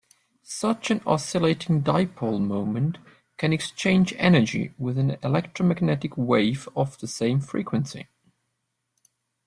[0.41, 2.97] Such an oscillating dipole moment
[3.37, 8.07] can exchange energy with an electromagnetic wave of same frequency.